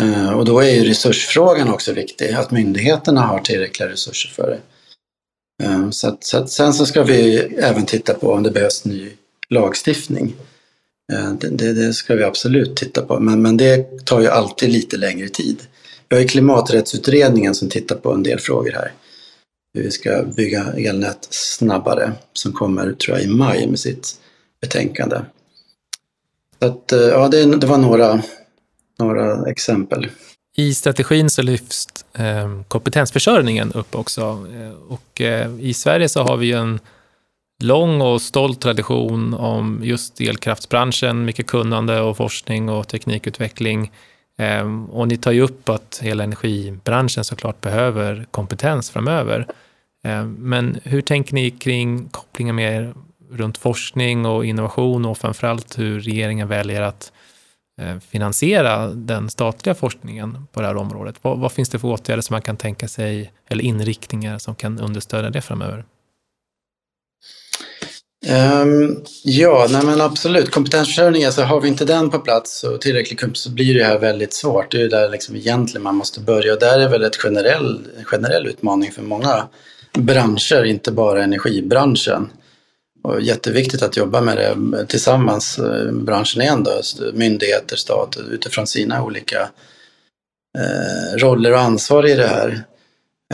[0.00, 4.60] Eh, och då är ju resursfrågan också viktig, att myndigheterna har tillräckliga resurser för det.
[5.64, 8.84] Eh, så, att, så att, sen så ska vi även titta på om det behövs
[8.84, 9.10] ny
[9.48, 10.34] lagstiftning.
[11.12, 14.70] Eh, det, det, det, ska vi absolut titta på, men, men det tar ju alltid
[14.70, 15.62] lite längre tid.
[16.08, 18.92] Vi har ju klimaträttsutredningen som tittar på en del frågor här.
[19.74, 24.16] Hur vi ska bygga elnät snabbare, som kommer tror jag i maj med sitt
[24.60, 25.16] betänkande.
[26.64, 28.22] Så att, eh, ja, det, det var några,
[28.98, 30.06] några exempel.
[30.56, 34.20] I strategin så lyfts eh, kompetensförsörjningen upp också.
[34.20, 36.80] Eh, och eh, i Sverige så har vi ju en
[37.62, 43.92] lång och stolt tradition om just elkraftsbranschen, mycket kunnande och forskning och teknikutveckling.
[44.38, 49.46] Eh, och ni tar ju upp att hela energibranschen såklart behöver kompetens framöver.
[50.06, 52.94] Eh, men hur tänker ni kring kopplingen med
[53.30, 57.12] runt forskning och innovation och framförallt hur regeringen väljer att
[57.80, 61.14] eh, finansiera den statliga forskningen på det här området?
[61.22, 64.80] Vad, vad, finns det för åtgärder som man kan tänka sig, eller inriktningar som kan
[64.80, 65.84] understödja det framöver?
[68.28, 70.50] Um, ja, nej men absolut.
[70.50, 74.34] Kompetensförsörjning, alltså har vi inte den på plats och tillräckligt så blir det här väldigt
[74.34, 74.70] svårt.
[74.70, 77.86] Det är ju där liksom egentligen man måste börja och där är väl ett generell,
[77.98, 79.48] en generell utmaning för många
[79.92, 82.30] branscher, inte bara energibranschen.
[83.04, 86.80] Och jätteviktigt att jobba med det tillsammans, eh, branschen igen då,
[87.12, 89.48] myndigheter, stat, utifrån sina olika
[90.58, 92.64] eh, roller och ansvar i det här.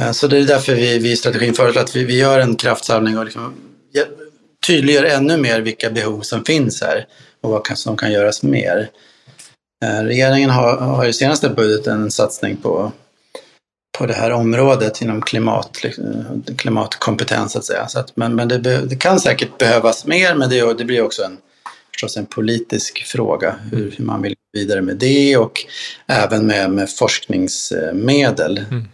[0.00, 2.56] Eh, så det är därför vi, vi i strategin föreslår att vi, vi gör en
[2.56, 3.54] kraftsamling och liksom
[4.66, 7.06] tydliggör ännu mer vilka behov som finns här
[7.40, 8.90] och vad som kan göras mer.
[9.84, 12.92] Eh, regeringen har, har i senaste budgeten en satsning på
[14.00, 15.84] på det här området inom klimat,
[16.56, 17.88] klimatkompetens så att säga.
[17.88, 21.22] Så att, men men det, det, kan säkert behövas mer men det, det blir också
[21.22, 21.36] en,
[21.92, 25.64] förstås en politisk fråga hur, hur man vill gå vidare med det och
[26.06, 28.58] även med, med forskningsmedel.
[28.70, 28.84] Mm.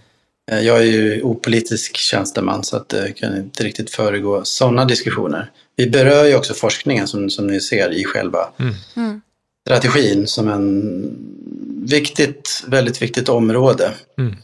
[0.51, 5.51] Eh, jag är ju opolitisk tjänsteman så att jag kan inte riktigt föregå sådana diskussioner.
[5.77, 8.75] Vi berör ju också forskningen som, som ni ser i själva mm.
[8.97, 9.21] mm.
[9.67, 11.17] strategin som en
[11.89, 13.93] viktigt, väldigt viktigt område.
[14.19, 14.37] Mm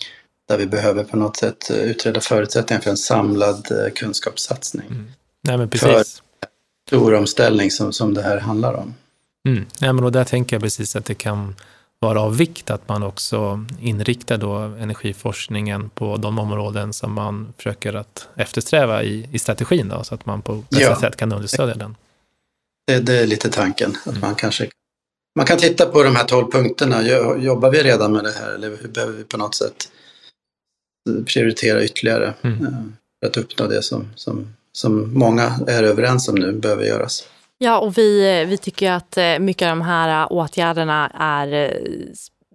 [0.49, 4.87] där vi behöver på något sätt eh, utreda förutsättningar för en samlad eh, kunskapssatsning.
[4.87, 5.13] Mm.
[5.43, 5.89] Nej, men precis.
[5.89, 6.05] För
[6.89, 8.95] stor omställning som, som det här handlar om.
[9.49, 9.67] Mm.
[9.81, 11.55] Nej, men och där tänker jag precis att det kan
[11.99, 17.95] vara av vikt att man också inriktar då energiforskningen på de områden som man försöker
[17.95, 21.01] att eftersträva i, i strategin då, så att man på bästa ja.
[21.01, 21.97] sätt kan understödja den.
[22.87, 24.21] Det, det, är lite tanken, att mm.
[24.21, 24.69] man kanske
[25.37, 27.03] man kan titta på de här tolv punkterna.
[27.39, 29.89] Jobbar vi redan med det här eller hur behöver vi på något sätt
[31.05, 32.67] prioritera ytterligare mm.
[32.67, 32.73] Eh,
[33.21, 37.29] för att uppnå det som, som, som många är överens om nu behöver göras.
[37.59, 41.71] Ja, och vi, vi tycker att eh, mycket av de här åtgärderna är eh,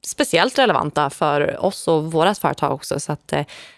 [0.04, 3.00] speciellt relevanta för oss och vårt företag också.
[3.00, 3.34] Så att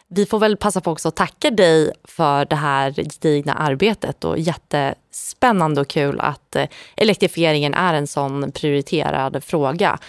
[0.08, 4.39] vi får väl passa på också att tacka dig för det här gedigna arbetet och
[4.39, 6.55] jättespännande och kul att
[6.97, 9.99] elektrifieringen är en sån prioriterad fråga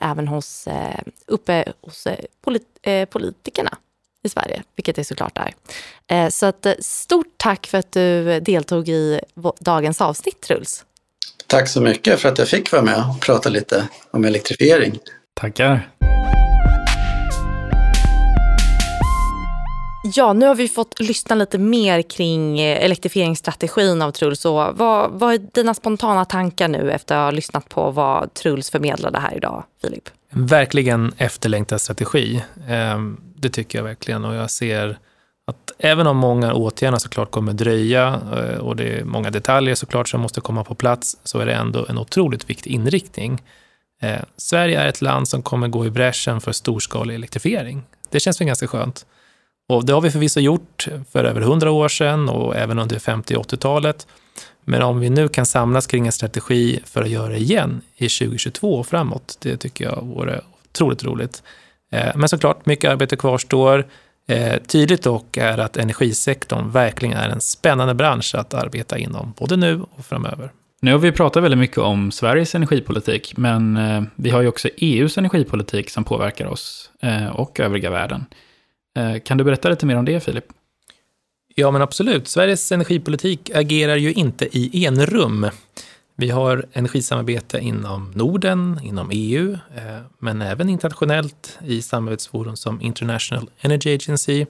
[0.00, 0.68] även hos,
[1.26, 2.06] uppe hos
[3.10, 3.78] politikerna
[4.24, 5.54] i Sverige, vilket det såklart är.
[6.06, 9.20] Eh, så att, eh, stort tack för att du deltog i
[9.60, 10.84] dagens avsnitt, Truls.
[11.46, 14.98] Tack så mycket för att jag fick vara med och prata lite om elektrifiering.
[15.34, 15.90] Tackar.
[20.06, 24.44] Ja, nu har vi fått lyssna lite mer kring eh, elektrifieringsstrategin av Truls.
[24.44, 28.70] Och vad, vad är dina spontana tankar nu efter att ha lyssnat på vad Truls
[28.70, 30.08] förmedlade här idag, Filip?
[30.30, 32.44] Verkligen efterlängtad strategi.
[32.68, 34.24] Ehm, det tycker jag verkligen.
[34.24, 34.98] Och jag ser
[35.46, 40.08] att även om många åtgärder såklart kommer dröja eh, och det är många detaljer såklart
[40.08, 43.42] som måste komma på plats, så är det ändå en otroligt viktig inriktning.
[44.02, 47.82] Eh, Sverige är ett land som kommer gå i bräschen för storskalig elektrifiering.
[48.10, 49.06] Det känns väl ganska skönt.
[49.68, 53.36] Och det har vi förvisso gjort för över hundra år sedan och även under 50
[53.36, 54.06] och 80-talet.
[54.64, 58.08] Men om vi nu kan samlas kring en strategi för att göra det igen i
[58.08, 61.42] 2022 och framåt, det tycker jag vore otroligt roligt.
[61.92, 63.86] Eh, men såklart, mycket arbete kvarstår.
[64.28, 69.56] Eh, tydligt dock är att energisektorn verkligen är en spännande bransch att arbeta inom, både
[69.56, 70.50] nu och framöver.
[70.80, 74.68] Nu har vi pratat väldigt mycket om Sveriges energipolitik, men eh, vi har ju också
[74.76, 76.90] EUs energipolitik som påverkar oss
[77.32, 78.24] och övriga världen.
[79.24, 80.44] Kan du berätta lite mer om det, Filip?
[81.54, 82.28] Ja, men absolut.
[82.28, 85.50] Sveriges energipolitik agerar ju inte i enrum.
[86.16, 93.50] Vi har energisamarbete inom Norden, inom EU, eh, men även internationellt i samarbetsforum som International
[93.60, 94.46] Energy Agency,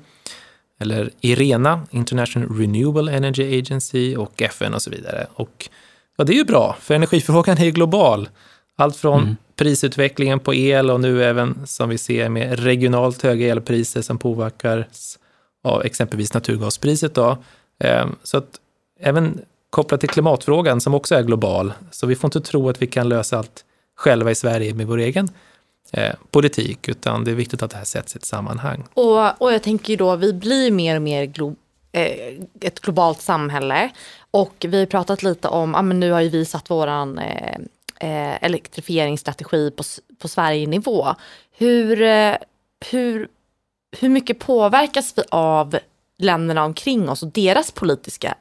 [0.81, 5.27] eller IRENA, International Renewable Energy Agency och FN och så vidare.
[5.35, 5.69] Och
[6.17, 8.29] ja, det är ju bra, för energiförmågan är ju global.
[8.77, 9.37] Allt från mm.
[9.57, 15.19] prisutvecklingen på el och nu även som vi ser med regionalt höga elpriser som påverkas
[15.65, 17.15] av exempelvis naturgaspriset.
[17.15, 17.39] Då.
[17.79, 18.61] Ehm, så att
[19.01, 19.41] även
[19.75, 21.73] kopplat till klimatfrågan som också är global.
[21.91, 23.65] Så vi får inte tro att vi kan lösa allt
[23.97, 25.29] själva i Sverige med vår egen
[25.93, 28.85] eh, politik, utan det är viktigt att det här sätts i ett sammanhang.
[28.95, 31.57] Och, och jag tänker ju då, vi blir mer och mer glo
[31.93, 33.91] eh, ett globalt samhälle
[34.31, 37.59] och vi har pratat lite om, ja men nu har ju vi satt våran eh,
[38.01, 39.83] eh elektrifieringsstrategi på,
[40.19, 41.07] på Sverige-nivå.
[41.57, 42.37] Hur, eh,
[42.91, 43.29] hur,
[44.01, 45.79] hur mycket påverkas vi av
[46.19, 48.35] länderna omkring oss och deras politiska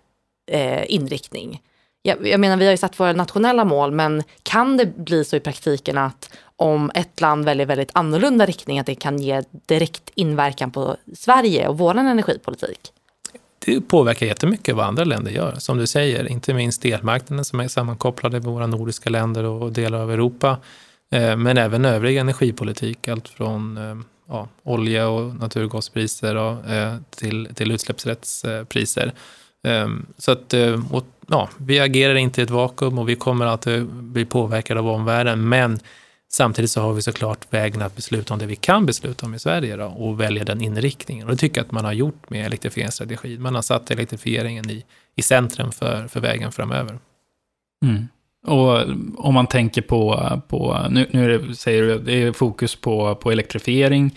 [0.51, 1.61] eh, inriktning.
[2.01, 5.35] Jag, jag, menar, vi har ju satt våra nationella mål, men kan det bli så
[5.35, 10.11] i praktiken att om ett land väljer väldigt annorlunda riktning, att det kan ge direkt
[10.15, 12.79] inverkan på Sverige och vår energipolitik?
[13.65, 17.67] Det påverkar jättemycket vad andra länder gör, som du säger, inte minst elmarknaden som är
[17.67, 20.57] sammankopplade med våra nordiska länder och delar av Europa,
[21.11, 23.95] eh, men även övrig energipolitik, allt från eh,
[24.27, 29.13] ja, olja och naturgaspriser och, eh, till, till utsläppsrättspriser.
[29.63, 33.45] Ehm, så att, eh, och, ja, vi agerar inte i ett vakuum och vi kommer
[33.45, 35.79] alltid eh, bli påverkade av omvärlden, men
[36.31, 39.39] samtidigt så har vi såklart vägen att besluta om det vi kan besluta om i
[39.39, 41.27] Sverige då, och välja den inriktningen.
[41.27, 43.41] Och det tycker jag att man har gjort med elektrifieringsstrategin.
[43.41, 46.99] Man har satt elektrifieringen i, i centrum för, för vägen framöver.
[47.85, 48.07] Mm.
[48.47, 52.75] Och eh, om man tänker på, på nu, nu det, säger du, det är fokus
[52.75, 54.11] på, på elektrifiering,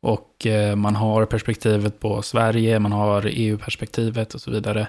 [0.00, 4.88] och eh, man har perspektivet på Sverige, man har EU-perspektivet och så vidare.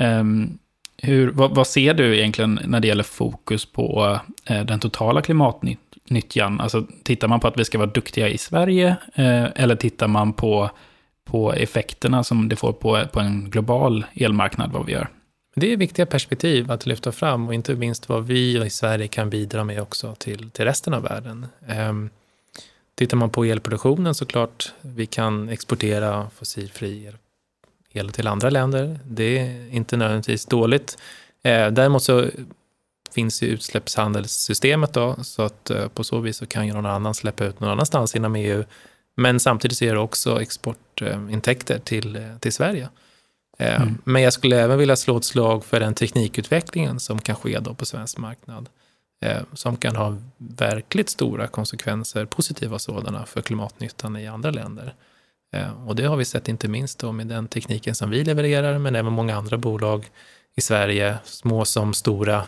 [0.00, 0.58] Ehm,
[1.02, 6.60] hur, vad, vad, ser du egentligen när det gäller fokus på eh, den totala klimatnyttjan?
[6.60, 10.32] Alltså tittar man på att vi ska vara duktiga i Sverige eh, eller tittar man
[10.32, 10.70] på,
[11.24, 15.08] på effekterna som det får på, på en global elmarknad vad vi gör?
[15.56, 19.30] Det är viktiga perspektiv att lyfta fram och inte minst vad vi i Sverige kan
[19.30, 21.46] bidra med också till, till resten av världen.
[21.68, 22.10] Ehm,
[22.96, 27.12] Tittar man på elproduktionen såklart, vi kan exportera fossilfri
[27.92, 28.98] el till andra länder.
[29.04, 30.98] Det är inte nödvändigtvis dåligt.
[31.42, 32.26] Eh, däremot så
[33.10, 37.14] finns ju utsläppshandelssystemet då, så att eh, på så vis så kan ju någon annan
[37.14, 38.64] släppa ut någon annanstans inom EU.
[39.14, 42.88] Men samtidigt ser det också exportintäkter till, eh, till Sverige.
[43.58, 43.98] Mm.
[44.04, 47.74] Men jag skulle även vilja slå ett slag för den teknikutvecklingen som kan ske då
[47.74, 48.68] på svensk marknad.
[49.20, 54.94] Eh, som kan ha verkligt stora konsekvenser, positiva sådana, för klimatnyttan i andra länder.
[55.52, 58.78] Eh, och det har vi sett inte minst då med den tekniken som vi levererar,
[58.78, 60.10] men även många andra bolag
[60.56, 62.44] i Sverige, små som stora,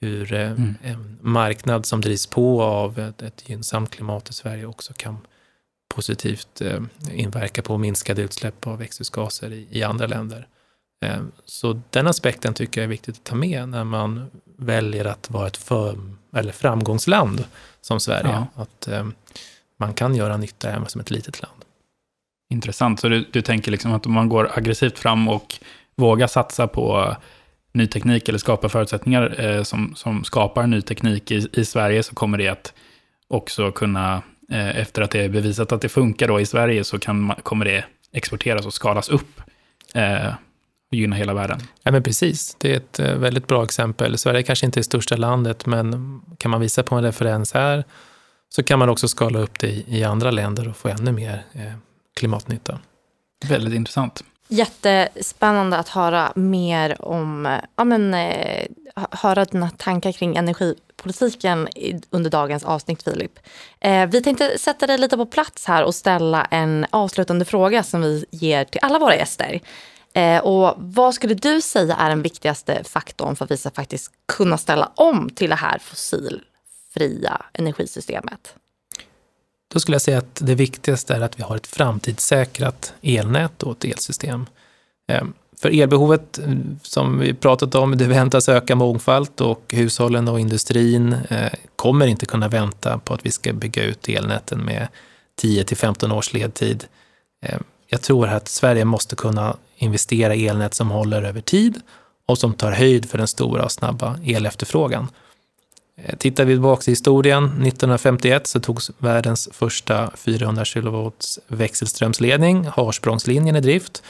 [0.00, 0.74] hur eh, mm.
[0.82, 5.18] en marknad som drivs på av ett, ett gynnsamt klimat i Sverige också kan
[5.94, 6.62] positivt
[7.12, 10.46] inverka på minskade utsläpp av växthusgaser i, i andra länder.
[11.00, 15.30] Eh, så den aspekten tycker jag är viktigt att ta med när man väljer att
[15.30, 15.98] vara ett för,
[16.36, 17.44] eller framgångsland
[17.80, 18.46] som Sverige.
[18.54, 18.62] Ja.
[18.62, 19.06] Att eh,
[19.78, 21.64] man kan göra nytta även som ett litet land.
[22.50, 25.54] Intressant, så du, du tänker liksom att om man går aggressivt fram och
[25.96, 27.16] vågar satsa på
[27.72, 32.14] ny teknik eller skapa förutsättningar eh, som, som skapar ny teknik i, i Sverige så
[32.14, 32.72] kommer det att
[33.28, 36.98] också kunna, eh, efter att det är bevisat att det funkar då i Sverige, så
[36.98, 39.40] kan man, kommer det exporteras och skalas upp
[39.94, 40.32] eh,
[40.90, 41.58] gynna hela världen.
[41.82, 42.56] Ja, men precis.
[42.58, 44.18] Det är ett eh, väldigt bra exempel.
[44.18, 47.84] Sverige kanske inte är största landet, men kan man visa på en referens här
[48.48, 51.72] så kan man också skala upp det i andra länder och få ännu mer eh,
[52.16, 52.78] klimatnytta.
[53.46, 54.24] Väldigt intressant.
[54.48, 58.66] Jättespännande att höra mer om, ja men, eh,
[59.10, 61.68] höra dina tankar kring energipolitiken
[62.10, 63.38] under dagens avsnitt Filip.
[64.08, 68.24] vi tänkte sätta dig lite på plats här och ställa en avslutande fråga som vi
[68.30, 69.60] ger till alla våra gäster.
[70.12, 74.12] Eh, och vad skulle du säga är den viktigaste faktorn för att vi ska faktiskt
[74.26, 78.54] kunna ställa om till det här fossilfria energisystemet?
[79.72, 83.72] Då skulle jag säga att det viktigaste är att vi har ett framtidssäkrat elnät och
[83.72, 84.46] ett elsystem.
[85.08, 85.24] Eh,
[85.60, 91.16] för elbehovet eh, som vi pratat om, det väntas öka mångfalt och hushållen och industrin
[91.76, 94.88] kommer inte kunna vänta på att vi ska bygga ut elnäten med
[95.36, 96.84] 10 till 15 års ledtid.
[97.86, 101.80] Jag tror att Sverige måste kunna investera i elnät som håller över tid
[102.26, 105.08] och som tar höjd för den stora och snabba elefterfrågan.
[106.02, 111.10] Eh, tittar vi tillbaka i historien, 1951 så togs världens första 400 kV
[111.48, 114.02] växelströmsledning, Harsprångslinjen, i drift.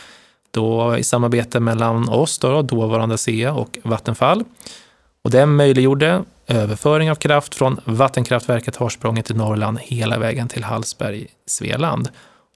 [0.51, 4.45] Då i samarbete mellan oss, då, dåvarande ASEA och Vattenfall.
[5.23, 11.27] Och den möjliggjorde överföring av kraft från vattenkraftverket Harsprånget i Norrland hela vägen till Hallsberg
[11.47, 12.09] Svealand.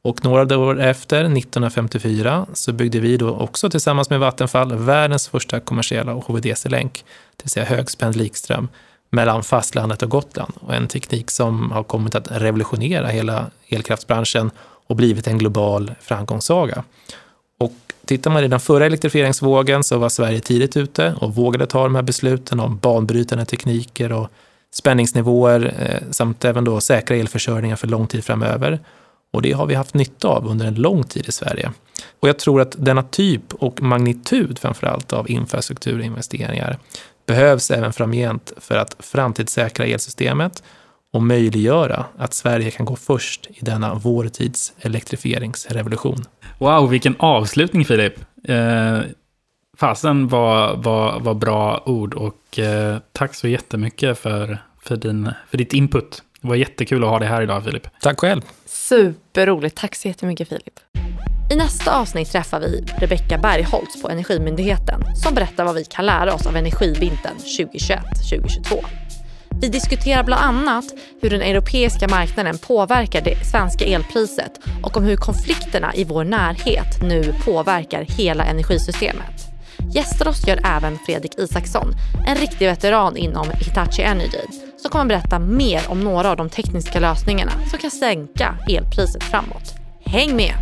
[0.05, 5.61] Och några år efter, 1954, så byggde vi då också tillsammans med Vattenfall världens första
[5.61, 7.05] kommersiella HVDC-länk,
[7.37, 8.69] det vill säga högspänd likström,
[9.11, 10.53] mellan fastlandet och Gotland.
[10.61, 14.51] Och en teknik som har kommit att revolutionera hela elkraftsbranschen
[14.87, 16.85] och blivit en global framgångssaga.
[17.59, 17.73] Och
[18.05, 21.95] tittar man i den förra elektrifieringsvågen så var Sverige tidigt ute och vågade ta de
[21.95, 24.29] här besluten om banbrytande tekniker och
[24.75, 28.81] spänningsnivåer eh, samt även då säkra elförsörjningar för lång tid framöver.
[29.33, 31.73] Och det har vi haft nytta av under en lång tid i Sverige.
[32.21, 36.79] Och jag tror att denna typ och magnitud framför allt av infrastrukturinvesteringar
[37.27, 40.63] behövs även framgent för att framtidssäkra elsystemet
[41.13, 46.25] och möjliggöra att Sverige kan gå först i denna vår tids elektrifieringsrevolution.
[46.59, 48.15] Wow, vilken avslutning Filip!
[48.49, 49.01] Eh,
[49.77, 55.59] fasen var, var, var bra ord och eh, tack så jättemycket för, för, din, för
[55.59, 56.23] ditt input.
[56.43, 57.87] Det var jättekul att ha dig här idag Filip.
[58.01, 58.43] Tack själv!
[58.67, 59.77] Superroligt.
[59.77, 60.81] Tack så jättemycket Filip.
[61.53, 66.35] I nästa avsnitt träffar vi Rebecka Bergholtz på Energimyndigheten som berättar vad vi kan lära
[66.35, 68.85] oss av energivintern 2021-2022.
[69.61, 70.85] Vi diskuterar bland annat
[71.21, 77.03] hur den europeiska marknaden påverkar det svenska elpriset och om hur konflikterna i vår närhet
[77.03, 79.49] nu påverkar hela energisystemet.
[79.95, 81.89] Gäster oss gör även Fredrik Isaksson,
[82.27, 87.01] en riktig veteran inom Hitachi Energy som kommer berätta mer om några av de tekniska
[87.01, 89.75] lösningarna som kan sänka elpriset framåt.
[90.05, 90.55] Häng med!